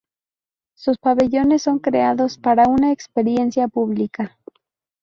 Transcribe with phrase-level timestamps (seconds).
[0.75, 4.39] Sus pabellones son creados para una experiencia pública.